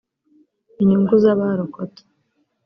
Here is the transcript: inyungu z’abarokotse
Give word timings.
inyungu 0.81 1.13
z’abarokotse 1.23 2.01